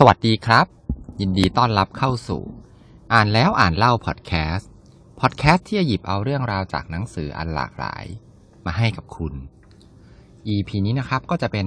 [0.00, 0.66] สวัสดีครับ
[1.20, 2.42] ยินดีต้อนรับเข้าสู่
[3.12, 4.70] อ่านแล้วอ่านเล่าพอดแคสต์
[5.20, 8.04] พอดแคสต์ที่จะหยิบเอาเรื่องราวจากหนังสืออันหลากหลาย
[8.66, 9.34] มาให้กับคุณ
[10.54, 11.66] EP นี้นะครับก็จะเป็น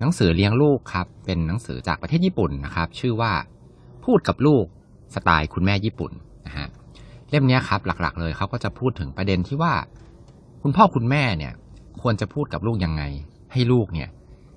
[0.00, 3.32] หนังสือเลี้ยงลูกครับ เป็นหนังสือจากประเทศญี่ปุ่นนะครับ ชื่อว่า
[4.04, 4.64] พูดกับลูก
[5.14, 6.12] สไตล์คุณแม่ญี่ปุ่น
[6.46, 6.68] นะฮะ
[7.30, 9.74] เล่มนี้ครับหลักๆ เลยเขาก็จะพูดถึงประเด็นที่ว่า
[10.62, 11.52] คุณพ่อคุณแม่เนี่ย
[12.02, 13.02] ควรจะพูดกับลูกยังไง
[13.52, 14.08] ให้ลูกเนี่ย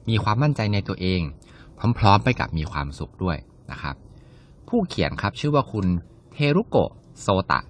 [0.10, 1.22] มีความมั่นใจในตัวเอง
[2.00, 3.38] พร้อมๆไปกับมีความสุขด้วย
[3.72, 3.96] นะครับ
[4.68, 5.86] ผู้เขียนครับชื่อว่าคุณ
[6.34, 7.62] เทรุโกะโซตะ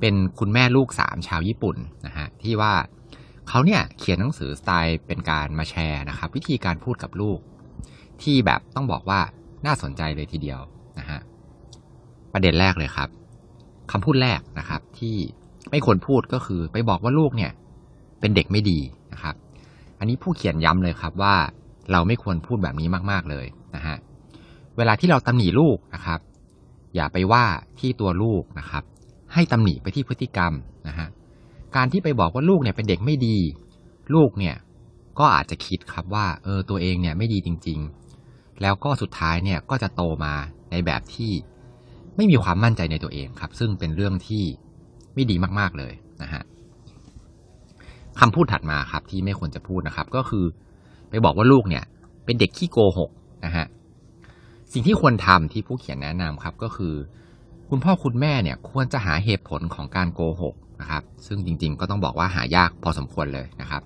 [0.00, 2.74] เป็นคุณแม่ลูกสามชาวญี่ปุ่นนะฮะที่ว่า
[3.48, 7.38] เขาเนี่ยเขียนหนังสือสไตล์เป็นการมาแชร์นะครับ วิธีการพูดกับลูก
[8.22, 9.20] ที่แบบต้องบอกว่า
[9.66, 10.60] น่าสนใจเลยทีเดียว
[10.98, 11.20] นะฮะ
[12.32, 13.08] ประเด็นแรกเลยครับ
[13.92, 15.16] คำพูดแรกนะครับ ที่
[15.70, 17.52] ไม่ควรพูดก็คือไปบอกว่าลูกเนี่ย
[18.20, 18.78] เป็นเด็กไม่ดี
[19.12, 19.34] นะครับ
[19.98, 21.34] อันนี้ผู้เขียนย้ำเลยครับว่า
[21.92, 23.96] เราไม่ควรพูดแบบนี้มากๆเลยนะฮะ
[24.76, 26.20] เวลาที่เราตำหนิลูกนะครับ
[26.94, 27.44] อย่าไปว่า
[27.80, 28.82] ที่ตัวลูกนะครับ
[29.32, 30.52] ให้ตำหนิไปที่พฤติกรรม
[30.88, 31.08] นะฮะ
[31.76, 33.36] การที่ไปบอกว่าลูกเนี่ยเป็นเด็กไม่ดี
[34.14, 34.56] ลูกเนี่ย
[35.18, 37.78] ก็อาจจะคิดครับว่าเออตัวเองเนี่ยไม่ดีจริง
[38.20, 40.34] ๆ แล้วก็สุดท้ายเนี่ยก็จะโตมา
[40.70, 41.32] ในแบบที่
[42.16, 44.44] ไม่มีความมั่นใจในตัวเองครับ ซึ่งเป็นเรื่องที่
[45.14, 46.42] ไม่ดีมากๆเลยนะฮะ
[48.20, 50.44] คำพูดถัดมาครับที่ไม่ควรจะพูดนะครับ ก็คือ
[51.14, 51.84] ไปบอกว่าลูกเนี่ย
[52.24, 53.10] เป็นเด็กขี้โกหก
[53.44, 53.66] นะฮะ
[54.72, 56.94] สิ่งที่ควรทำที่ผู้เขียนแนะนำครับก็คือ
[57.68, 63.82] คุณพ่อคุณแม่เนี่ยควรจะหาเหตุผลของการโกหกนะครับ ซึ่งจริง ๆ ก็ต้องบอกว่าหายากพอสมควรเลยนะครับ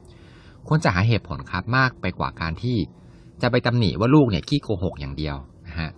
[0.68, 2.76] ควรจะหาเหตุผลครับมากไปกว่าการที่
[3.42, 5.36] จะไปตำหนิว่าลูกเนี่ยขี้โกหกอย่างเดียว
[5.68, 5.90] นะฮะ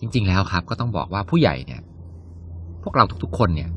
[0.00, 1.80] จริง ๆ แล้วครับ ก็ต้องบอกว่าผู้ใหญ่เนี่ย
[2.82, 3.70] พวกเราทุกๆ คนเนี่ย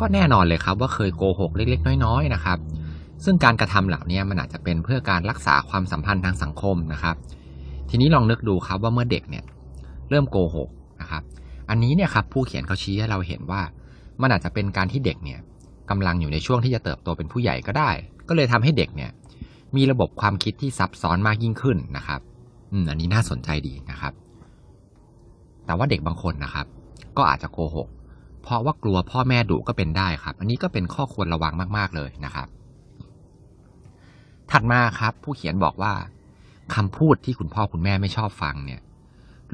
[0.00, 2.58] ก็แน่นอนเลยครับ ว่าเคยโกหกเล็กๆ น้อย ๆ นะครับ
[3.24, 7.16] ซึ่งการกระทำเหล่านี้มันอาจจะเป็นเพื่อการรักษาความสัมพันธ์ทางสังคมนะครับ
[7.90, 9.44] ทีนี้ลองนึกดูครับว่าเมื่อเด็กเนี่ย
[10.10, 10.68] เริ่มโกหก
[11.00, 11.22] นะครับ
[11.70, 13.62] อันนี้เนี่ยครับผู้เขียนเขาชี้ให้เราเห็นว่า
[14.20, 15.40] มันอาจจะเป็นการที่เด็กเนี่ย
[15.90, 17.90] กำลังอยู่ในช่วงที่จะเติบโตเป็นผู้ใหญ่ก็ได้
[18.28, 19.10] ก็เลยทำให้เด็กเนี่ย
[19.76, 22.20] มีระบบความคิดที่ซับซ้อนมากยิ่งขึ้นนะครับ
[22.72, 24.12] อืมอันนี้น่าสนใจดีนะครับ
[25.66, 26.66] แต่ว่าเด็กบางคนนะครับ
[27.16, 27.88] ก็อาจจะโกหก
[28.42, 32.48] เพราะว่ากลัวพ่อแม่ดุก็เป็นได้ครับ อันนี้ก็เป็นข้อควรระวังมาก ๆเลยนะครับ
[34.56, 35.94] ถัดมาครับ ผู้เขียนบอกว่า
[36.74, 38.80] คำพูดที่คุณพ่อคุณแม่ไม่ชอบฟังเนี่ย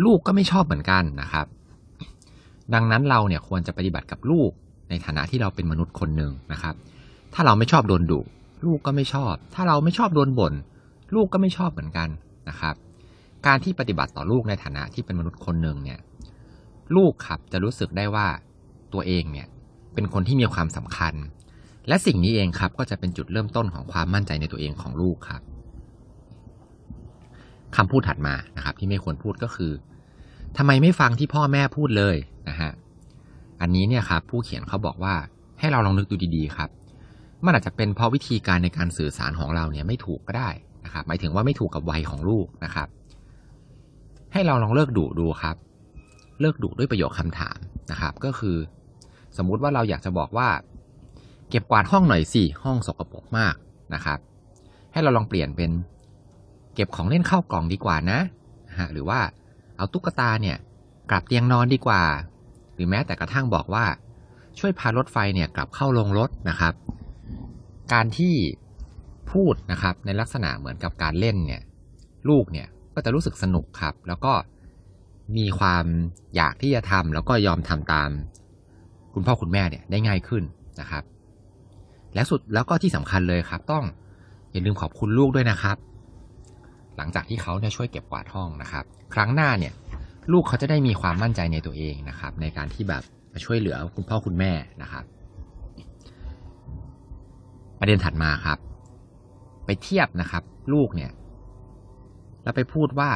[0.04, 1.46] ลูกก็ไม่ชอบเหมือนกันนะครับ
[2.74, 4.50] ดังนั้นเราเนี่ยควรจะปฏิบัติกับลูก
[4.90, 6.74] ในฐานะที่เราเป็นมนุษย์คนหนึ่งนะครับ
[7.34, 8.20] ถ้าเราไม่ชอบโดนดุ
[8.66, 10.54] ลูกก็ไม่ชอบ ถ้าเราไม่ชอบโดนบ่น
[11.14, 12.08] ลูกก็ไม่ชอบเหมือนกัน
[12.48, 12.74] นะครับ
[13.46, 15.98] การที่ปฏิบัติต่อลูกในฐานะที่เป็นมนุษย์คนหนึ่งเนี่ย
[16.96, 18.26] ลูกครับจะรู้สึกได้ว่า
[18.92, 19.46] ตัวเองเนี่ย
[19.94, 21.14] เป็นคนที่มีความสำคัญ
[21.88, 25.42] และสิ่งนี้เองครับก็จะเป็นจุดเริ่มต้นของความมั่นใจในตัวเองของลูกครับ
[27.76, 29.72] คำพูดถัดมานะครับ ที่ไม่ควรพูดก็คือ
[30.56, 32.16] ทำไมไม่ฟังที่พ่อแม่พูดเลย
[32.48, 32.70] นะฮะ
[33.60, 35.14] อันนี้เนี่ยครับผู้เขียนเขาบอกว่า
[35.58, 36.70] ให้เราลองนึกดูดีๆครับ
[37.44, 40.50] มันอาจจะเป็นเพราะวิธีการในการสื่อสารของเราเนี่ยไม่ถูกก็ได้
[40.84, 42.88] นะครับ หมายถึงว่าไม่ถูกกับวัยของลูกนะครับ
[44.32, 45.56] ให้เราลองเลิกดุดูครับ
[46.41, 47.58] เลิกดุด้วยประโยคคำถาม
[47.91, 48.56] นะครับ ก็คือ
[49.36, 50.48] สมมุติว่าเราอยากจะบอกว่า
[51.50, 53.54] เก็บกวาดห้องหน่อยสิห้องสกปรกมาก
[53.94, 54.18] นะครับ
[54.92, 55.70] ให้เราลองเปลี่ยนเป็น
[56.74, 58.20] เก็บของเล่นเข้ากล่องดีกว่านะ
[58.78, 59.20] ฮะหรือว่า
[59.76, 60.56] เอาตุ๊กตาเนี่ย
[61.10, 62.02] กลับเตียงนอนดีกว่า
[62.74, 63.84] หรือแม้แต่กระทั่งบอกว่า
[64.58, 66.74] ช่วยพารถไฟเนี่ยกลับเข้าลงรถนะครับ
[67.92, 68.34] การที่
[69.32, 71.62] พูดนะครับในลักษณะเหมือนกับการเล่นเนี่ย
[72.28, 74.32] ลูกเนี่ยก็จะรู้สึกสนุกครับ แล้วก็
[75.36, 75.84] มีความ
[76.36, 78.10] อยากที่จะทำแล้วก็ยอมทำตาม
[79.14, 80.42] คุณพ่อคุณแม่เนี่ยได้ง่ายขึ้น
[80.80, 81.02] นะครับ
[82.15, 83.84] และสุดแล้วก็ที่สำคัญเลยครับ ต้อง
[84.53, 85.76] อย่าลืมขอบคุณลูกด้วยนะครับ
[86.97, 88.84] หลังจากที่เขาเนี่ยช่วยเก็บกวาดห้องนะครับ
[89.15, 89.72] ครั้งหน้าเนี่ย
[90.32, 95.04] ลูกเขาจะได้มีความมั่นใจในตัวเองนะครับ ในการที่แบบมาช่วยเหลือคุณพ่อคุณแม่นะครับ
[97.81, 98.59] ประเด็นถัดมาครับ
[99.66, 100.42] ไปเทียบนะครับ
[100.72, 101.10] ลูกเนี่ย
[102.42, 103.10] แล้วไปพูดว่า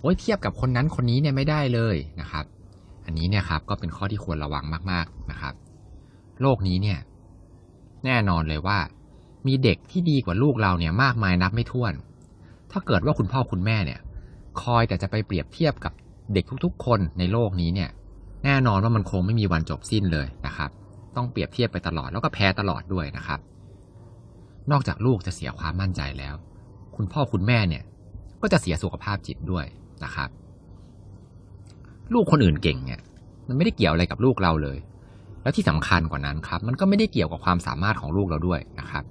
[0.00, 2.44] โอ้ยเทียบกับคนนั้นคนนี้เนี่ยไม่ได้เลยนะครับ
[3.04, 5.54] อันนี้เนี่ยครับก็เป็นข้อที่ควรระวังมาก ๆนะครับ
[6.42, 6.98] โลกนี้เนี่ย
[8.04, 8.78] แน่นอนเลยว่า
[9.46, 11.94] มีเด็กที่ดีกว่าลูกเราเนี่ยมากมายนับไม่ถ้วน
[12.72, 14.00] ถ้าเกิดว่าคุณพ่อคุณแม่เนี่ย
[14.62, 15.92] คอยแต่จะไปเปรียบเทียบกับ
[16.34, 17.90] เด็กทุกๆ คนในโลกนี้เนี่ย
[18.44, 20.70] แน่นอนว่ามันคงไม่มีวันจบสิ้นเลยนะครับ
[21.16, 23.40] ต้องเปรียบเทียบไปตลอดแล้วก็แพ้ตลอดด้วยนะครับ
[24.70, 26.34] นอกจากลูกจะเสียความมั่นใจแล้ว
[26.96, 27.82] คุณพ่อคุณแม่เนี่ย
[28.42, 29.66] ก็จะเสียสุขภาพจิตด้วย
[30.04, 30.28] นะครับ
[32.14, 33.00] ลูกคนอื่นเก่งเนี่ย
[33.46, 34.78] มันไม่ได้เกี่ยวอะไรกับลูกเราเลย
[35.48, 39.04] แล้วที่สำคัญกว่านั้นครับ มันก็ไม่ได้เกี่ยวกับความสามารถของลูกเราด้วยนะครับ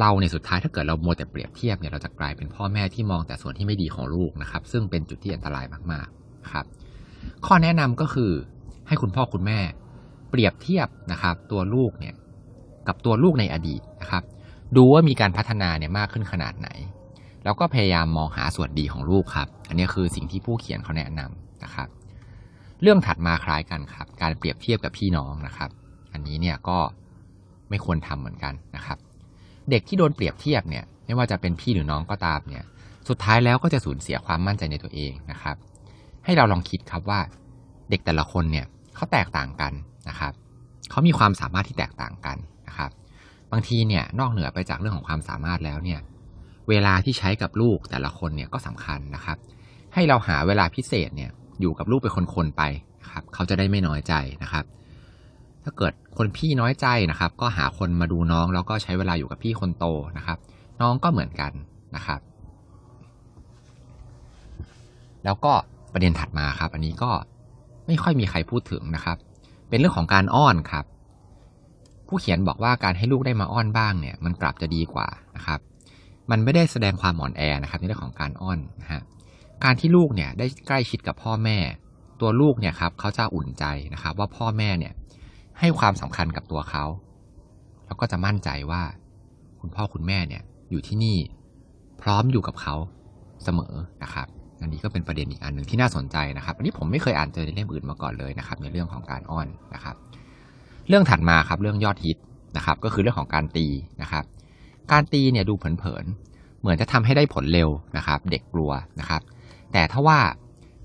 [0.00, 6.64] เราเนี่ยสุดท้ายถ้าเกิดเราโมแต่เปรียบเทียบเนี่ยเราจะกลายเป็นพ่อแม่ที่มองแต่ส่วนที่ไม่ดีของลูกนะครับ ซึ่งเป็นจุดที่อันตรายมากๆครับ
[7.46, 8.32] ข้อแนะนำก็คือ
[8.88, 9.60] ให้คุณพ่อคุณแม่
[10.30, 12.14] เปรียบเทียบนะครับ ตัวลูกเนี่ย
[12.88, 14.22] กับตัวลูกในอดีตนะครับ
[14.76, 16.68] ดูว่ามีการพัฒนาเนี่ยมากขึ้นขนาดไหน
[17.44, 21.88] แล้วก็พยายามมองหาส่วนดีของลูกครับ อันนี้คือสิ่งที่ผู้เขียนเขาแนะนำนะครับ
[22.82, 25.70] เรื่องถัดมาคล้ายกันครับ การเปรียบเทียบกับพี่น้องนะครับ
[26.12, 26.78] อันนี้เนี่ยก็
[27.70, 28.98] ไม่ควรทำเหมือนกันนะครับ
[29.70, 32.64] เด็กที่โดนเปรียบเทียบเนี่ยไม่ว่าจะเป็นพี่หรือน้องก็ตามเนี่ย
[33.08, 35.56] สุดท้ายแล้วก็จะสูญเสียความมั่นใจในตัวเองนะครับ
[36.24, 37.20] ให้เราลองคิดครับว่า
[37.90, 39.72] เด็กแต่ละคนเนี่ยเขาแตกต่างกัน
[40.08, 40.32] นะครับ
[40.90, 42.36] เขามีความสามารถที่แตกต่างกัน
[42.68, 42.90] นะครับ
[43.52, 46.00] บางทีเนี่ยนอกเหนือไปจากเรื่องของความสามารถแล้วเนี่ย
[46.68, 49.38] เวลาที่ใช้กับลูกแต่ละคนเนี่ยก็สำคัญนะครับ
[49.94, 51.30] ให้เราหาเวลาพิเศษเนี่ย
[51.62, 52.62] อยู่กับลูกเป็นคนๆไป
[53.10, 54.64] ครับเขาจะได้ไม่น้อยใจนะครับ
[55.64, 59.86] ถ้าเกิดคนพี่น้อยใจนะครับ ก็หาคนมาดูน้องแล้วก็ใช้เวลาอยู่กับพี่คนโต
[60.18, 60.38] นะครับ
[60.80, 61.52] น้องก็เหมือนกัน
[61.96, 62.20] นะครับ
[65.24, 65.52] แล้วก็
[65.92, 67.10] ประเด็นถัดมาครับ อันนี้ก็
[67.86, 69.16] ไม่ค่อยมีใครพูดถึงนะครับ
[69.68, 70.84] เป็นเรื่องของการอ้อนครับ
[72.08, 75.60] ผู้เขียนบอกว่าการให้ลูกได้มาอ้อนบ้างเนี่ย มันกลับจะดีกว่านะครับ
[76.30, 79.02] มันไม่ได้แสดงความอ่อนแอนะครับในเรื่องของการอ้อนนะฮะ
[79.64, 81.58] การที่ลูกเนี่ยได้ใกล้ชิดกับพ่อแม่
[82.20, 83.64] ตัวลูกเนี่ยครับเขาจะอุ่นใจ
[83.94, 84.92] นะครับว่าพ่อแม่เนี่ย
[85.58, 86.84] ให้ความสำคัญกับตัวเขา
[87.86, 88.82] แล้วก็จะมั่นใจว่า
[89.60, 91.18] คุณพ่อคุณแม่เนี่ยอยู่ที่นี่
[92.02, 92.74] พร้อมอยู่กับเขา
[93.44, 94.26] เสมอนะครับ
[94.62, 99.96] อันนี้ก็เป็นประเด็นอีกอันหนึ่งที่น่าสนใจนะครับ อันนี้ผมไม่เคยอ่านเจอในเล่มอื่นมาก่อนเลยนะครับ ในเรื่องของการอ้อนนะครับ
[100.88, 102.18] เรื่องถัดมาครับเรื่องยอดฮิต
[102.56, 103.66] นะครับ ก็คือเรื่องของการตี
[104.02, 104.24] นะครับ
[104.92, 108.70] การตีเนี่ยดูเผินๆเหมือนจะทำให้ได้ผลเร็วนะครับ เด็กกลัว
[109.00, 109.22] นะครับ
[109.72, 110.20] แต่ถ้าว่า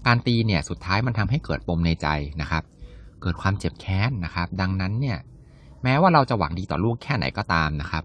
[0.08, 2.08] การตีเนี่ยสุดท้ายมันทำให้เกิดปมในใจ
[2.42, 2.64] นะครับ
[3.22, 5.18] เกิดความเจ็บแค้นนะครับ ดังนั้นเนี่ย
[5.84, 8.04] แม้ว่าเราจะหวังดีต่อลูกแค่ไหนก็ตามนะครับ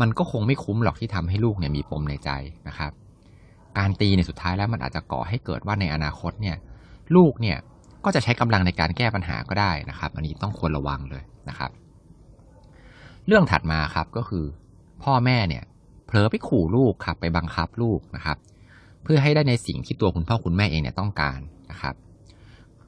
[0.00, 2.30] มันก็คงไม่คุ้มหรอกที่ทำให้ลูกเนี่ยมีปมในใจ
[2.68, 2.92] นะครับ
[3.78, 6.56] การตีเนี่ยสุดท้ายแล้วมันอาจจะก่อให้เกิดว่าในอนาคตเนี่ย
[7.16, 7.58] ลูกเนี่ย
[8.04, 11.70] ก็จะใช้กำลังในการแก้ปัญหาก็ได้นะครับ อันนี้ต้องควรระวังเลยนะครับ
[13.26, 14.44] เรื่องถัดมาครับก็คือ
[15.02, 15.64] พ่อแม่เนี่ย
[16.06, 18.36] เผลอไปขู่ลูกครับไปบังคับลูกนะครับ
[19.06, 21.38] เพื่อให้ได้ในสิ่งที่ตัวคุณพ่อคุณแม่เองเนี่ยต้องการ
[21.70, 21.94] นะครับ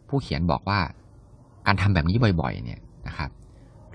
[0.09, 0.81] ผู้เขียนบอกว่า
[1.67, 3.31] การทำแบบนี้บ่อยๆ เนี่ยนะครับ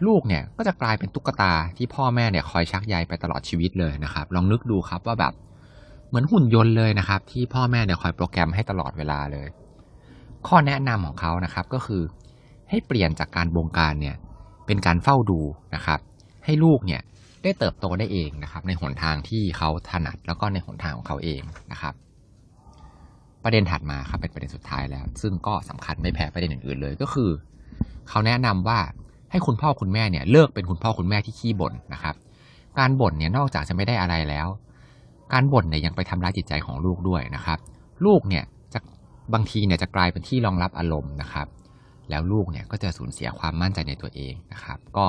[0.06, 5.34] ลูกเนี่ยก็จะกลายเป็นตุ๊กตาที่พ่อแม่เนี่ยคอยชักใยไปตลอดชีวิตเลยนะครับ ลองนึกดูครับว่าแบบ
[6.08, 9.48] เหมือนหุ่นยนต์เลยนะครับ ที่พ่อแม่เนี่ยคอยโปรแกรมให้ตลอดเวลาเลย
[10.48, 12.04] ข้อแนะนำของเขานะครับก็คือ
[12.70, 14.16] ให้เปลี่ยนจากการบงการเนี่ย
[14.66, 15.42] เป็นการเฝ้าดู
[15.76, 16.00] นะครับ
[16.46, 17.02] ให้ลูกเนี่ย
[17.44, 21.42] ได้เติบโตได้เองนะครับ ในหนทางที่เขาถนัดแล้วก็ในหนทางของเขาเอง
[21.72, 21.94] นะครับ
[23.44, 27.30] ประเด็นถัดมาครับเป็นประเด็นสุดท้ายแล้ว ซึ่งก็สำคัญไม่แพ้ประเด็นอื่นๆเลยก็คือ
[28.10, 28.80] เขาแนะนำว่า
[29.32, 32.16] ให้คุณพ่อคุณแม่เนี่ยเลิกเป็นคุณพ่อคุณแม่ที่ขี้บ่นนะครับ
[32.80, 34.48] การบ่นเนี่ยนอกจากจะไม่ได้อะไรแล้ว
[35.34, 37.60] การบ่นเนี่ยยังไปทำร้ายจิตใจของลูกด้วยนะครับ
[38.06, 38.44] ลูกเนี่ย
[38.74, 38.80] จะ
[39.34, 41.48] บางทีเนี่ยจะกลายเป็นที่รองรับอารมณ์นะครับ
[42.10, 45.06] แล้วลูกเนี่ยก็จะสูญเสียความมั่นใจในตัวเองนะครับ ก็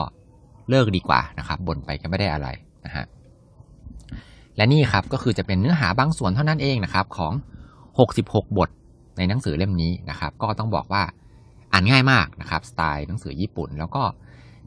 [0.69, 2.49] เลิกดีกว่านะครับบ่นไปก็ไม่ได้อะไร
[2.85, 3.05] นะฮะ
[4.57, 7.33] และนี่ครับก็คือจะเป็นเนื้อหาบางส่วนเท่านั้นเองนะครับของ
[7.99, 8.69] 66 บท
[9.17, 11.03] ในหนังสือเล่มนี้นะครับ ก็ต้องบอกว่า
[11.73, 14.03] อ่านง่ายมากนะครับ สไตล์หนังสือญี่ปุ่น แล้วก็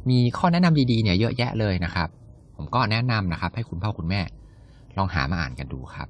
[0.10, 2.10] มีข้อแนะนำดีๆเนี่ยเยอะแยะเลยนะครับ
[2.56, 4.22] ผมก็แนะนำนะครับ ให้คุณพ่อคุณแม่
[4.98, 6.08] ลองหามาอ่านกันดูครับ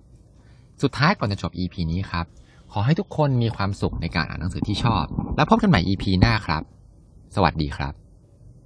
[0.82, 2.26] สุดท้ายก่อนจะจบ EP นี้ครับ
[2.72, 6.64] ขอให้ทุกคนมีความสุขในการอ่านหนังสือที่ชอบ แล้วพบกันใหม่ EP หน้าครับ
[7.36, 8.07] สวัสดีครับ